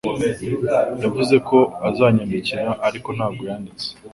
[1.03, 1.57] Yavuze ko
[1.87, 3.87] azanyandikira ariko ntabwo yanditse